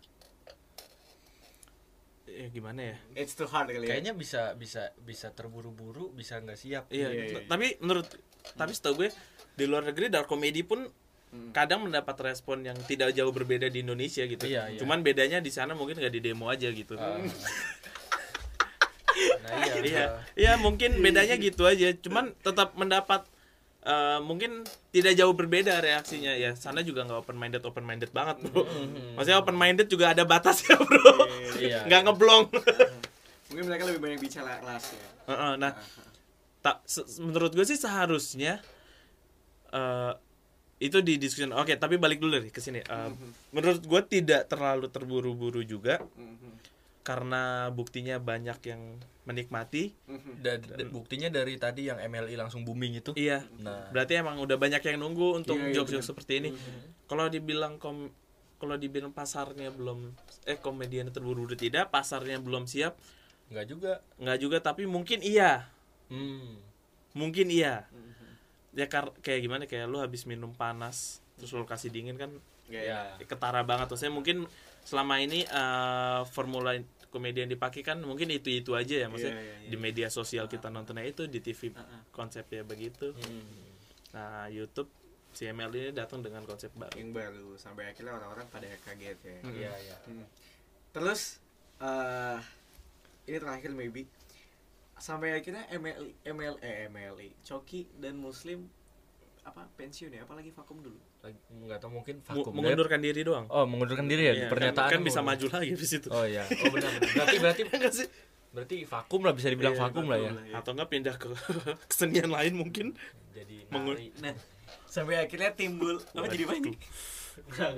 [2.28, 3.98] ya gimana ya It's too hard kali ya.
[3.98, 7.38] kayaknya bisa bisa bisa terburu-buru bisa nggak siap iya, Iya, gitu.
[7.42, 7.48] iya.
[7.50, 8.06] tapi menurut
[8.54, 9.08] tapi setahu gue
[9.58, 10.86] di luar negeri dark comedy pun
[11.50, 14.48] kadang mendapat respon yang tidak jauh berbeda di Indonesia gitu.
[14.48, 14.78] Iya, iya.
[14.80, 16.96] Cuman bedanya di sana mungkin nggak di demo aja gitu.
[16.96, 17.20] Ah.
[19.44, 20.04] nah iya Iya,
[20.40, 21.92] iya mungkin bedanya gitu aja.
[22.00, 23.28] Cuman tetap mendapat
[23.88, 26.52] eh, mungkin tidak jauh berbeda reaksinya ya.
[26.52, 28.68] Sana juga nggak open minded open minded banget bro.
[29.16, 31.12] Maksudnya open minded juga ada batasnya bro.
[31.56, 31.88] Iya.
[31.88, 32.44] Nggak ngeblong.
[33.48, 35.08] Mungkin mereka lebih banyak bicara kelas ya.
[35.32, 35.72] Heeh, nah,
[36.60, 36.84] tak
[37.24, 38.60] menurut gue sih seharusnya
[39.72, 40.12] eh
[40.78, 41.48] itu di diskusi.
[41.50, 42.78] Oke, tapi balik dulu deh ke sini.
[42.84, 43.10] Eh,
[43.50, 45.98] menurut gue tidak terlalu terburu-buru juga
[47.08, 49.96] karena buktinya banyak yang menikmati.
[50.44, 53.44] Da- da- buktinya dari tadi yang MLI langsung booming itu Iya.
[53.60, 56.12] nah Berarti emang udah banyak yang nunggu untuk Iya, iya, jokes-jokes benar.
[56.12, 56.48] seperti ini.
[57.08, 58.12] Kalau dibilang kom
[58.58, 60.12] kalau dibilang pasarnya belum
[60.44, 62.98] eh komediannya terburu-buru tidak, pasarnya belum siap,
[63.48, 65.64] nggak juga nggak juga tapi mungkin iya.
[66.12, 66.60] hmm.
[67.16, 67.88] Mungkin iya.
[68.74, 72.28] Ya kar kayak gimana kayak lu habis minum panas terus lu kasih dingin kan
[72.66, 74.36] ya ketara banget maksudnya mungkin
[74.82, 76.74] selama ini eh, formula
[77.08, 79.70] komedi yang dipakai kan mungkin itu itu aja ya maksudnya Iya, iya, iya.
[79.72, 81.72] di media sosial kita nontonnya itu di TV
[82.12, 83.16] konsepnya begitu.
[83.16, 83.66] Hmm.
[84.08, 84.88] nah YouTube
[85.36, 86.96] si ML ini datang dengan konsep baru.
[86.96, 89.38] Yang baru sampai akhirnya orang-orang pada kaget ya.
[89.52, 89.96] iya iya.
[90.08, 90.24] Hmm.
[90.92, 91.40] Terus
[91.80, 92.40] eh
[93.28, 94.08] ini terakhir maybe.
[94.98, 98.66] Sampai akhirnya MLI ML eh MLI Coki dan Muslim
[99.44, 100.24] apa pensiun ya?
[100.24, 100.98] Apalagi vakum dulu
[101.48, 103.44] nggak tahu mungkin Mu- vakum mengundurkan diri doang?
[103.50, 106.08] Oh mengundurkan diri ya Iya, di pernyataan kan, kan bisa maju lagi di situ.
[106.08, 106.46] Oh iya.
[106.46, 107.10] Oh benar benar.
[107.12, 108.08] berarti berarti Enggak sih?
[108.48, 110.30] berarti vakum lah bisa dibilang Iya, vakum lah ya.
[110.56, 111.28] atau enggak pindah ke
[111.90, 112.86] kesenian lain mungkin.
[113.34, 114.08] Jadi nari.
[114.18, 114.32] Nah
[114.86, 116.00] sampai akhirnya timbul.
[116.12, 116.72] Apa jadi apa ini?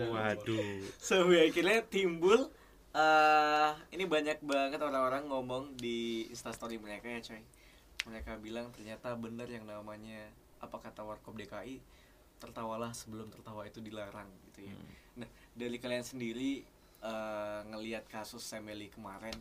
[0.06, 0.84] Waduh.
[0.96, 2.48] Sampai akhirnya timbul
[2.90, 7.42] eh ini banyak banget orang-orang ngomong di instastory mereka ya coy.
[8.06, 11.80] Mereka bilang ternyata benar yang namanya apa kata warkop DKI
[12.40, 14.74] tertawalah sebelum tertawa itu dilarang gitu ya.
[15.20, 16.64] Nah dari kalian sendiri
[17.04, 19.36] eh, ngelihat kasus Semeli kemarin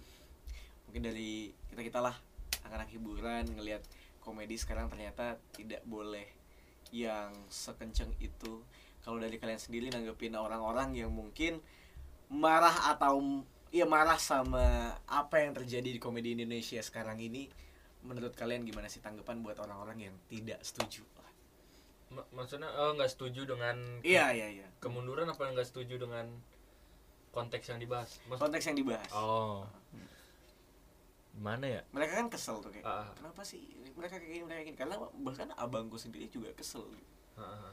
[0.86, 2.16] mungkin dari kita kita lah
[2.66, 3.82] anak-anak hiburan ngelihat
[4.20, 6.28] komedi sekarang ternyata tidak boleh
[6.92, 8.62] yang sekenceng itu.
[9.00, 11.64] Kalau dari kalian sendiri nanggepin orang-orang yang mungkin
[12.30, 17.50] marah atau ya marah sama apa yang terjadi di komedi Indonesia sekarang ini
[18.06, 21.06] menurut kalian gimana sih tanggapan buat orang-orang yang tidak setuju
[22.10, 24.68] Ma- maksudnya oh, nggak setuju dengan ke- iya iya iya.
[24.78, 26.26] kemunduran apa nggak setuju dengan
[27.30, 28.18] konteks yang dibahas?
[28.26, 29.12] Maksud- konteks yang dibahas.
[29.14, 29.62] Oh.
[31.32, 31.82] Gimana ya?
[31.90, 33.08] Mereka kan kesel tuh kayak Ah.
[33.14, 33.62] kenapa sih
[33.94, 34.78] mereka kayak gini mereka kayak gini?
[34.78, 36.84] Karena bahkan abangku sendiri juga kesel
[37.38, 37.72] Ah,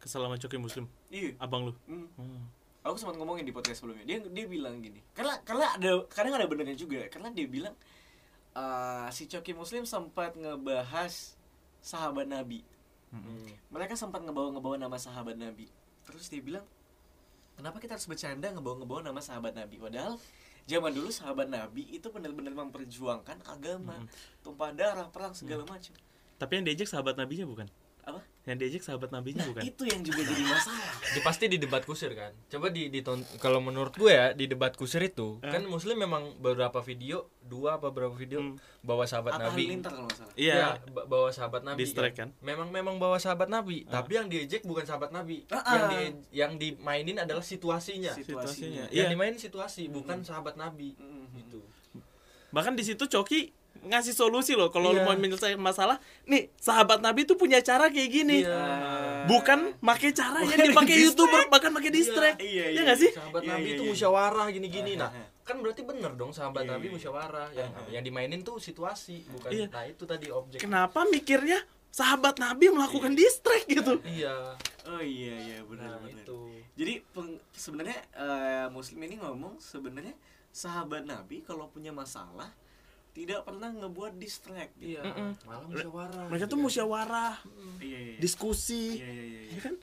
[0.00, 0.84] kesel sama Coki Muslim?
[1.06, 1.38] Iya.
[1.38, 1.72] Abang lu?
[1.86, 2.08] Hmm.
[2.16, 2.42] Hmm.
[2.82, 4.04] aku sempat ngomongin di podcast sebelumnya.
[4.04, 7.72] Dia dia bilang gini karena karena ada kadang ada benernya juga karena dia bilang
[8.52, 11.32] eh, si Coki Muslim sempat ngebahas
[11.80, 12.60] sahabat Nabi
[13.14, 13.46] Hmm.
[13.70, 15.70] mereka sempat ngebawa-ngebawa nama sahabat Nabi.
[16.02, 16.66] Terus dia bilang
[17.54, 19.78] kenapa kita harus bercanda ngebawa-ngebawa nama sahabat Nabi?
[19.78, 20.18] Padahal
[20.66, 24.02] zaman dulu sahabat Nabi itu benar-benar memperjuangkan agama
[24.42, 25.94] tumpah darah perang segala macam.
[26.34, 27.70] Tapi yang diajak sahabat nabinya bukan
[28.44, 32.12] yang diajak sahabat nabinya bukan itu yang juga jadi masalah Di, pasti di debat kusir
[32.12, 33.00] kan coba di, di
[33.36, 35.48] kalau menurut gue ya di debat kusir itu Eh.
[35.48, 38.60] kan muslim memang beberapa video dua apa berapa video Hmm.
[38.80, 42.28] bawa sahabat Atta nabi kalau nggak salah iya Ya, ba- bawa sahabat nabi Distract kan?
[42.38, 45.88] memang memang bawa sahabat nabi tapi yang diejek bukan sahabat nabi Ah, yang ah.
[45.88, 48.92] di yang dimainin adalah situasinya Situasinya.
[48.92, 49.10] yang Iya.
[49.10, 51.32] dimainin situasi bukan sahabat nabi Mm.
[51.34, 51.64] gitu
[52.50, 55.04] bahkan di situ Coki ngasih solusi loh kalau lu Iya.
[55.04, 58.60] mau menyelesaikan masalah nih sahabat nabi tuh punya cara kayak gini Iya.
[59.24, 62.80] bukan pakai cara yang dipakai youtuber bahkan pakai distract iya, ya iya.
[62.82, 63.90] nggak sih sahabat Iya, nabi iya, itu iya.
[63.90, 65.28] musyawarah gini-gini Ah, nah ah, ah.
[65.42, 66.94] kan berarti bener dong sahabat Iya, nabi iya.
[66.94, 69.66] musyawarah yang yang dimainin tuh situasi bukan Iya.
[69.68, 75.58] nah itu tadi objek kenapa mikirnya sahabat nabi melakukan distract gitu iya oh iya iya
[75.62, 76.40] benar nah benar itu
[76.74, 80.10] Jadi peng- sebenarnya eh, Muslim ini ngomong sebenarnya
[80.50, 82.50] sahabat Nabi kalau punya masalah
[83.14, 84.74] tidak pernah ngebuat distract.
[84.74, 84.90] gitu.
[84.90, 85.30] iya Mm-mm.
[85.44, 86.64] malah musyawarah mereka tuh gitu kan.
[86.64, 87.34] musyawarah
[87.78, 87.98] Iya iya.
[88.10, 88.18] iya.
[88.18, 89.40] diskusi Iya iya iya.
[89.40, 89.50] iya.
[89.50, 89.74] ya kan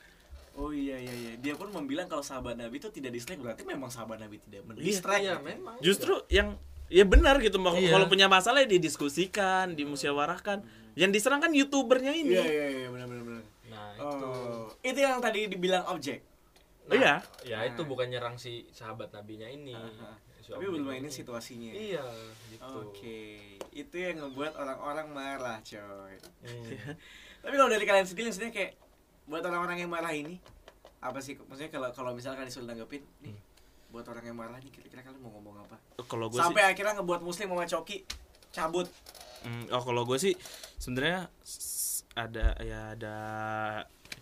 [0.51, 1.31] Oh iya iya iya.
[1.37, 4.67] Dia pun membilang kalau sahabat Nabi itu tidak distract berarti memang sahabat Nabi tidak Iya,
[4.67, 5.21] mendistract.
[5.21, 5.47] iya gitu.
[5.47, 7.87] memang justru yang ya benar gitu Mak- Iya.
[7.89, 10.59] kalau punya masalah ya didiskusikan dimusyawarahkan
[10.93, 13.43] yang diserang kan youtubernya ini Iya iya iya benar benar benar.
[13.65, 16.19] nah itu Oh, itu yang tadi dibilang objek.
[16.83, 17.13] Nah, Iya.
[17.41, 20.19] ya itu bukan nyerang si sahabat nabinya ini Aha.
[20.41, 21.13] Tapi belum mainin ini.
[21.13, 21.71] situasinya.
[21.71, 22.05] iya
[22.49, 23.21] gitu Oke,
[23.71, 26.15] itu yang ngebuat orang-orang marah, coy.
[26.41, 26.97] Hmm.
[27.45, 28.77] Tapi kalau dari kalian sendiri maksudnya kayak
[29.29, 30.41] buat orang-orang yang marah ini
[31.01, 33.33] apa sih maksudnya kalau kalau misalkan disuruh nanggepin nih
[33.89, 35.77] buat orang yang marah nih kira-kira kalian mau ngomong apa?
[36.05, 37.97] kalau gue sih Sampai akhirnya ngebuat muslim sama coki
[38.53, 38.87] cabut.
[39.41, 40.33] Hmm, oh kalau gue sih
[40.77, 41.27] sebenarnya
[42.13, 43.15] ada ya ada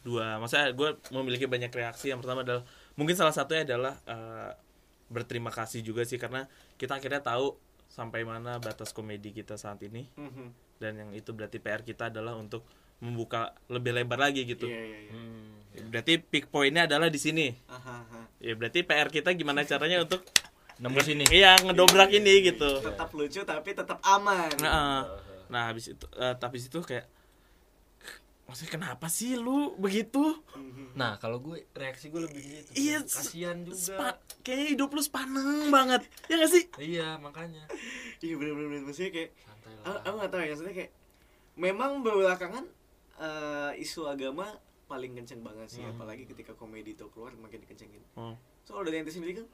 [0.06, 2.64] dua maksudnya gue memiliki banyak reaksi yang pertama adalah
[2.96, 4.52] mungkin salah satunya adalah eh,
[5.10, 6.46] berterima kasih juga sih karena
[6.76, 10.48] kita akhirnya tahu sampai mana batas komedi kita saat ini Mhm.
[10.78, 12.62] dan yang itu berarti PR kita adalah untuk
[13.00, 15.12] membuka lebih lebar lagi gitu Iya iya iya.
[15.12, 15.88] Hmm.
[15.88, 18.22] berarti peak pointnya adalah di sini Aha, aha.
[18.38, 20.22] ya berarti PR kita gimana caranya untuk
[20.78, 24.52] nembus ini iya ngedobrak ini gitu Tetap lucu tapi tetap aman.
[24.60, 25.08] nah,
[25.48, 27.08] nah habis itu eh, tapi itu kayak
[28.50, 30.42] maksudnya kenapa sih lu begitu?
[30.92, 33.78] Nah kalau gue reaksi gue lebih gitu Iya, kasihan juga.
[33.78, 36.02] Spa- kayaknya hidup lu sepaneng banget.
[36.26, 36.64] Ya gak sih?
[36.76, 37.70] Iya makanya.
[38.20, 40.02] Iya bener-bener maksudnya kayak santai aku, lah.
[40.04, 40.92] aku gak tahu ya maksudnya kayak
[41.56, 42.66] memang belakangan
[43.16, 44.50] eh, isu agama
[44.86, 45.86] paling kenceng banget sih.
[45.86, 48.02] Apalagi ketika komedi itu keluar makin dikencengin.
[48.16, 48.34] oh.
[48.66, 49.48] So dari ente sendiri kan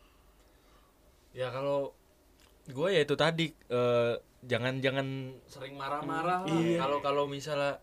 [1.32, 1.92] ya kalau
[2.66, 5.08] gue ya itu tadi eh, jangan jangan
[5.46, 6.50] sering marah-marah lah.
[6.50, 6.80] Iya.
[6.80, 7.78] kalau kalau misalnya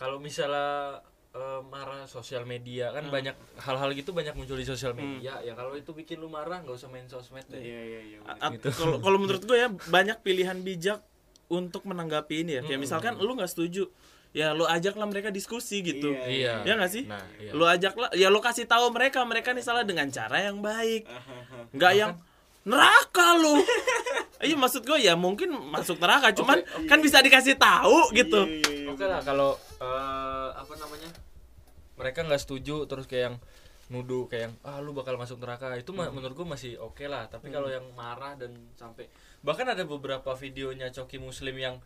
[0.00, 1.04] kalau misalnya
[1.36, 5.44] eh, marah sosial media kan banyak hal-hal gitu banyak muncul di sosial media.
[5.44, 7.60] Ya kalau itu bikin lu marah nggak usah main sosmed deh.
[7.60, 8.18] Iya iya iya.
[8.56, 8.72] Gitu.
[8.72, 11.04] kalau kalau menurut gue ya banyak pilihan bijak
[11.52, 12.62] untuk menanggapi ini ya.
[12.64, 13.92] Kayak misalkan lu nggak setuju
[14.32, 16.16] ya lu ajaklah mereka diskusi gitu.
[16.16, 16.72] Iya, iya.
[16.72, 17.04] Ya nggak sih?
[17.04, 17.52] nah iya.
[17.52, 21.04] lu ajaklah ya lu kasih tahu mereka mereka nih salah dengan cara yang baik.
[21.76, 22.12] Nggak yang
[22.64, 23.60] neraka lu.
[24.40, 28.48] Iya maksud gue ya mungkin masuk neraka cuman kan bisa dikasih tahu gitu.
[28.48, 31.10] Iya, oke lah kalau eh, apa namanya
[31.94, 33.36] mereka nggak setuju terus kayak yang
[33.90, 35.74] nuduh kayak yang ah lu bakal masuk neraka.
[35.74, 39.10] Itu mah menurut gua masih oke lah tapi kalau yang marah dan sampai
[39.42, 41.76] bahkan ada beberapa videonya coki muslim yang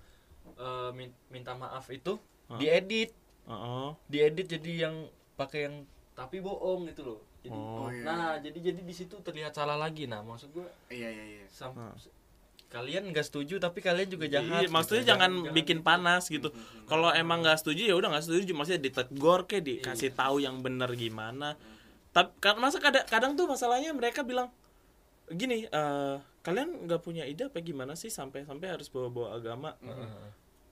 [0.54, 2.20] eh, min- minta maaf itu
[2.60, 3.10] diedit.
[3.44, 4.94] Oh, diedit jadi yang
[5.34, 7.20] pakai yang tapi bohong gitu loh.
[7.40, 8.04] Jadi Oh, iya.
[8.04, 10.08] nah jadi jadi di situ terlihat salah lagi.
[10.08, 11.44] Nah maksud gua Iya iya iya.
[11.48, 11.76] sam-
[12.72, 15.10] kalian nggak setuju tapi kalian juga jahat Iya, maksudnya gitu.
[15.14, 15.86] jangan, bikin gitu.
[15.86, 16.48] panas gitu.
[16.90, 20.90] Kalau emang nggak setuju ya udah nggak setuju, maksudnya ditegur kayak dikasih tahu yang benar
[20.98, 21.54] gimana.
[22.10, 24.50] Tapi kan masa kadang kadang tuh masalahnya mereka bilang
[25.30, 29.72] gini, eh kalian nggak punya ide apa gimana sih sampai sampai harus bawa-bawa agama?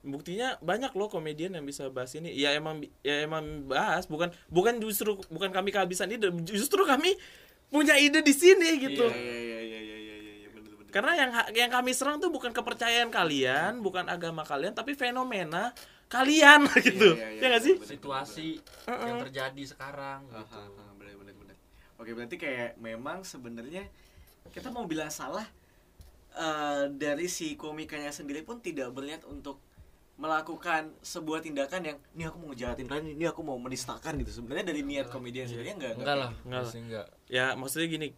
[0.03, 2.35] Buktinya banyak loh komedian yang bisa bahas ini.
[2.35, 7.15] Ya emang ya emang bahas, bukan bukan justru bukan kami kehabisan ide, justru kami
[7.71, 9.07] punya ide di sini gitu.
[9.07, 9.61] Iya iya iya
[10.93, 15.73] Karena yang yang kami serang tuh bukan kepercayaan kalian, bukan agama kalian, tapi fenomena
[16.13, 17.17] kalian gitu.
[17.17, 17.75] iya, iya, ya nggak sih?
[17.81, 17.89] bener.
[17.97, 18.49] situasi
[18.85, 20.61] yang terjadi sekarang gitu.
[21.01, 21.57] Bener bener bener.
[21.97, 23.89] Oke berarti kayak memang sebenarnya
[24.53, 25.49] kita mau bilang salah
[26.37, 29.65] eh, dari si komikanya sendiri pun tidak berniat untuk
[30.21, 34.45] melakukan sebuah tindakan yang ini aku mau ngejahatin kalian, ini aku mau menistakan gitu.
[34.45, 36.69] Sebenarnya dari niat komedian sendiri enggak enggak lah Enggak lah.
[36.69, 38.09] pasti enggak Ya maksudnya gini,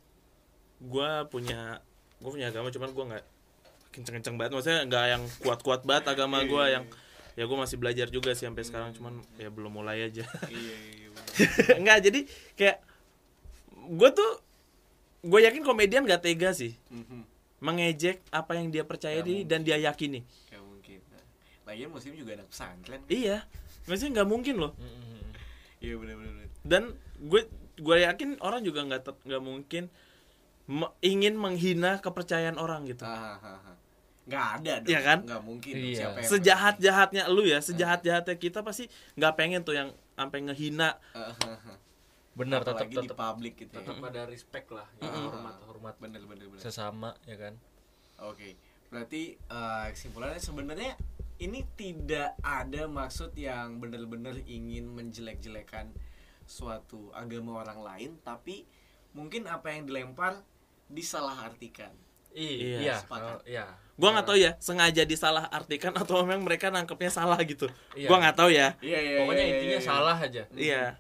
[0.83, 1.79] gua punya
[2.19, 3.25] gua punya agama cuman gua nggak
[3.91, 4.53] kenceng-kenceng banget.
[4.55, 6.85] Maksudnya nggak yang kuat-kuat banget agama gua yang
[7.35, 10.23] ya gua masih belajar juga sih sampai sekarang cuman ya belum mulai aja.
[10.47, 11.09] Iya iya.
[11.81, 12.21] Enggak, jadi
[12.55, 12.79] kayak
[13.91, 14.43] gua tuh
[15.25, 17.25] gue yakin komedian gak tega sih Mhm.
[17.65, 20.21] mengejek apa yang dia percaya diri dan dia yakini.
[20.53, 20.99] Nggak mungkin.
[21.65, 23.01] Lagian muslim juga anak pesantren.
[23.09, 23.41] Iya,
[23.89, 24.73] maksudnya nggak mungkin loh.
[25.81, 26.33] Iya bener bener.
[26.37, 26.49] bener.
[26.61, 26.83] Dan
[27.19, 27.41] gue
[27.75, 29.89] gue yakin orang juga nggak nggak mungkin
[30.67, 33.05] me- ingin menghina kepercayaan orang gitu.
[33.05, 33.77] Ah, ah, ah.
[34.25, 34.89] Nggak ada dong.
[34.89, 35.19] Iya kan?
[35.23, 35.73] Nggak mungkin.
[35.75, 35.97] Iya.
[36.01, 40.41] Siapa yang Sejahat jahatnya lu ya, sejahat jahatnya kita pasti nggak pengen tuh yang sampai
[40.43, 40.97] ngehina.
[41.13, 41.79] Ah, ah, ah.
[42.35, 43.87] benar tetap Apalagi di tetap publik gitu ya.
[43.87, 46.59] tetap ada respect lah ya, hormat hormat Bener bener bener.
[46.59, 47.55] sesama ya kan
[48.19, 48.59] Oke,
[48.91, 50.99] berarti eh, kesimpulannya sebenarnya
[51.39, 55.95] ini tidak ada maksud yang benar-benar ingin menjelek-jelekan
[56.43, 58.67] suatu agama orang lain, tapi
[59.11, 60.43] mungkin apa yang dilempar
[60.91, 61.93] disalahartikan.
[62.35, 63.39] Iya, iya sepakat.
[63.39, 67.71] oh, iya Gua nggak tahu ya sengaja disalah artikan atau memang mereka nangkepnya salah gitu.
[67.95, 68.11] Iya.
[68.11, 68.75] Gua nggak tahu ya.
[68.83, 69.17] Iya iya.
[69.23, 70.99] pokoknya intinya salah aja Iya,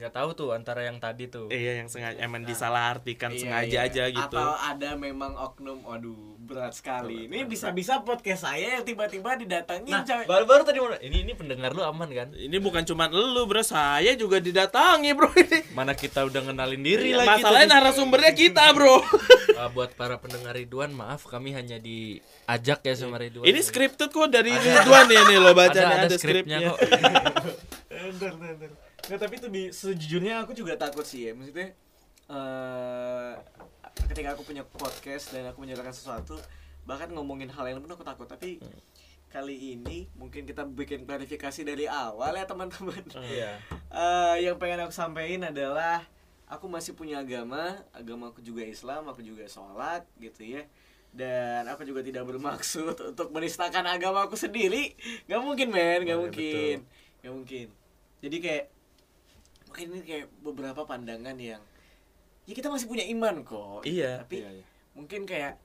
[0.00, 3.78] nggak tahu tuh antara yang tadi tuh iya yang sengaja emang disalah artikan Iya, sengaja
[3.78, 3.88] iya.
[3.92, 4.32] aja gitu.
[4.32, 7.28] Atau ada memang oknum, waduh berat sekali.
[7.28, 10.24] Ini bisa-bisa podcast saya yang tiba-tiba didatengin nah coy.
[10.24, 13.60] baru baru tadi mau ini ini pendengar lu aman kan Ini bukan cuma lu bro,
[13.60, 15.62] saya juga didatangi bro ini.
[15.70, 18.98] mana kita udah ngenalin diri lagi Masalahnya narasumbernya kita bro.
[19.54, 24.32] Ah, buat para pendengar Ridwan maaf kami hanya diajak ya sama Ridwan ini scripted kok
[24.32, 26.78] dari Ridwan ya nih lo bacanya ada, ada, ada skripnya kok
[28.00, 28.72] bentar.
[29.06, 31.32] Nggak, tapi itu bi- sejujurnya aku juga takut sih ya.
[31.32, 31.72] Maksudnya
[32.30, 33.32] eh
[34.06, 36.36] ketika aku punya podcast dan aku menjelaskan sesuatu,
[36.84, 38.26] bahkan ngomongin hal yang pun aku takut.
[38.26, 38.62] Tapi
[39.30, 43.02] kali ini mungkin kita bikin klarifikasi dari awal ya teman-teman.
[43.22, 43.58] iya
[43.90, 46.02] Eh, yang pengen aku sampaikan adalah
[46.46, 50.62] aku masih punya agama, agama aku juga Islam, aku juga sholat gitu ya.
[51.10, 54.94] Dan aku juga tidak bermaksud untuk menistakan agama aku sendiri.
[55.26, 56.76] Gak mungkin men, gak Oh, iya, mungkin,
[57.18, 57.66] gak mungkin.
[58.22, 58.64] Jadi kayak
[59.70, 61.62] mungkin ini kayak beberapa pandangan yang
[62.42, 63.86] ya kita masih punya iman kok.
[63.86, 64.26] Iya.
[64.26, 64.64] tapi Iya, iya.
[64.98, 65.62] mungkin kayak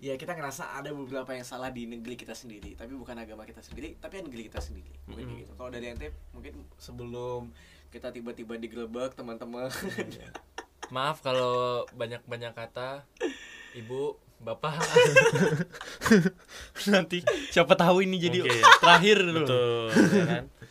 [0.00, 2.72] ya kita ngerasa ada beberapa yang salah di negeri kita sendiri.
[2.72, 4.88] Tapi bukan agama kita sendiri tapi negeri kita sendiri.
[5.04, 5.52] Mungkin kayak gitu.
[5.52, 7.52] Kalau dari ente mungkin sebelum
[7.92, 9.68] kita tiba-tiba digerebek teman-teman.
[10.96, 13.04] Maaf kalau banyak-banyak kata.
[13.76, 14.80] Ibu, Bapak.
[16.92, 17.20] Nanti
[17.52, 18.60] siapa tahu ini jadi Oke.
[18.80, 19.44] terakhir dulu.
[19.44, 20.44] Betul ya kan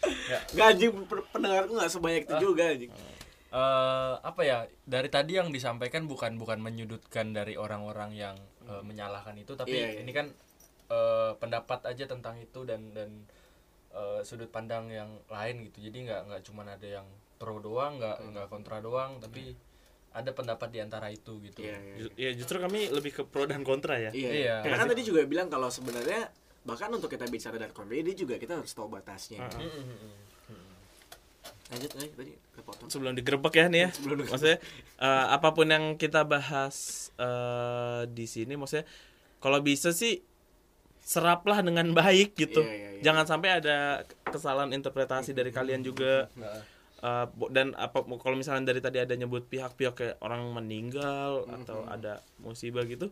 [0.52, 2.92] nggak anjing per- pendengarku nggak sebanyak itu juga anjing.
[3.52, 9.36] Eh, apa ya dari tadi yang disampaikan bukan bukan menyudutkan dari orang-orang yang eh, menyalahkan
[9.36, 10.00] itu tapi Iya, iya.
[10.02, 10.32] ini kan
[10.88, 13.28] eh, pendapat aja tentang itu dan dan
[13.92, 15.84] eh, sudut pandang yang lain gitu.
[15.84, 19.52] Jadi nggak nggak cuman ada yang pro doang nggak nggak kontra doang tapi
[20.12, 21.60] ada pendapat di antara itu gitu.
[21.60, 24.12] Iya iya Ju- ya justru kami lebih ke pro dan kontra ya.
[24.12, 24.56] Iya Iya.
[24.64, 28.62] karena kan tadi juga bilang kalau sebenarnya bahkan untuk kita bicara dari komedi juga kita
[28.62, 29.42] harus tahu batasnya.
[29.42, 29.72] Heeh.
[30.52, 30.70] Mm.
[31.72, 32.88] lanjut lanjut tadi kepotong.
[32.92, 34.32] Sebelum digerebek ya nih ya Sebelum digerebek.
[34.36, 34.58] maksudnya
[35.00, 36.76] eh, apa pun yang kita bahas
[37.16, 38.84] eh, di sini maksudnya
[39.40, 40.20] kalau bisa sih
[41.02, 42.62] seraplah dengan baik gitu.
[42.62, 43.02] Iya, iya, iya.
[43.02, 46.30] jangan sampai ada kesalahan interpretasi dari kalian juga.
[47.34, 52.22] Bo- dan apa kalau misalnya dari tadi ada nyebut pihak-pihak kayak orang meninggal atau ada
[52.38, 53.10] musibah gitu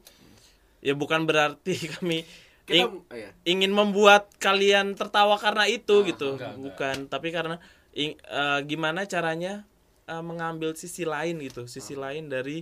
[0.85, 2.21] ya bukan berarti kami
[2.69, 3.29] kita ing- oh, iya.
[3.43, 6.63] ingin membuat kalian tertawa karena itu gitu enggak, enggak.
[6.63, 7.57] bukan tapi karena
[7.91, 9.65] ing- eh, gimana caranya
[10.05, 12.61] eh, mengambil sisi lain gitu sisi lain dari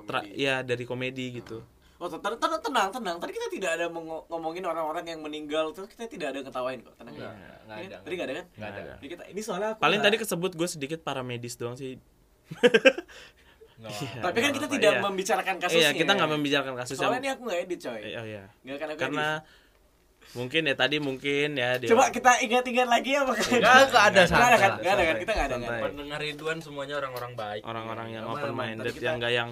[0.00, 0.38] tra- Komedi.
[0.38, 1.60] ya dari komedi gitu
[1.96, 3.16] Oh, tenang, tenang, tenang, tenang.
[3.20, 6.96] Tadi kita tidak ada ngomongin orang-orang yang meninggal, terus kita tidak ada ketawain kok.
[6.96, 7.28] Tenang ya.
[7.28, 7.96] nggak, nggak Iya, ada.
[8.00, 8.46] Tadi nggak ada kan?
[8.48, 8.80] Nggak ada.
[8.96, 12.00] Jadi kita, ini soalnya aku paling nggak- tadi kesebut gue sedikit paramedis doang sih
[13.80, 14.20] nggak Iya.
[14.20, 15.00] Tapi kan kita tidak iya.
[15.00, 15.80] membicarakan kasusnya.
[15.80, 18.00] iya kita nggak membicarakan kasus Soalnya ini aku nggak edit coy.
[18.04, 19.28] Eh, oh iya Nggak akan aku karena
[20.30, 24.04] mungkin ya tadi mungkin ya dia Coba kita ingat-ingat lagi apa Nggak, nggak ada Nggak
[24.06, 24.70] ada santai, kan?
[24.78, 25.08] Nggak ada kan?
[25.10, 25.20] santai.
[25.24, 25.64] Kita nggak ada kan?
[25.66, 25.82] Santai.
[25.88, 29.50] pendengar Ridwan semuanya orang-orang baik orang-orang yang open minded yang enggak yang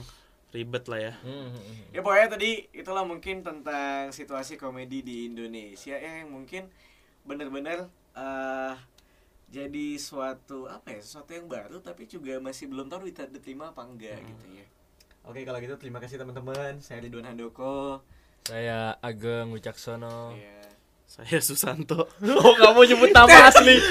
[0.49, 1.77] ribet lah ya Hmm, hmm, hmm.
[1.93, 6.73] Ya pokoknya tadi itulah mungkin tentang situasi komedi di Indonesia ya, yang mungkin
[7.29, 7.85] benar-benar
[8.17, 8.73] eh
[9.49, 13.81] jadi suatu apa ya sesuatu yang baru tapi juga masih belum tahu dita- diterima apa
[13.83, 14.67] enggak gitu ya.
[15.23, 16.79] Oke kalau gitu terima kasih teman-teman.
[16.79, 18.01] Saya Ridwan Handoko.
[18.41, 20.65] saya Ageng Wicaksono Iya.
[21.05, 22.09] saya Susanto
[22.39, 23.77] oh kamu nyebut nama asli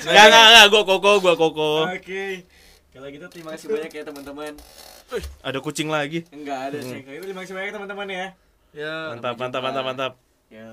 [0.00, 1.70] Enggak, enggak, enggak, gua koko, gua koko.
[1.88, 2.46] Oke.
[2.88, 4.52] Kalau gitu terima kasih banyak ya teman-teman.
[5.40, 6.24] Ada kucing lagi.
[6.30, 7.00] Enggak ada sih.
[7.00, 8.26] Kalau gitu terima kasih banyak teman-teman ya.
[8.72, 10.12] ya Mantap, mantap, mantap, mantap.
[10.48, 10.68] Ya.